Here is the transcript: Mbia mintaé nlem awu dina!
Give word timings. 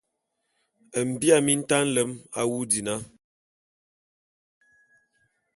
Mbia 1.07 1.37
mintaé 1.45 1.83
nlem 1.87 2.11
awu 2.41 2.59
dina! 2.71 2.95